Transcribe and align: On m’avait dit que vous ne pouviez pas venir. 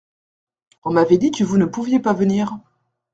On 0.83 0.93
m’avait 0.93 1.19
dit 1.19 1.29
que 1.29 1.43
vous 1.43 1.59
ne 1.59 1.65
pouviez 1.67 1.99
pas 1.99 2.13
venir. 2.13 2.57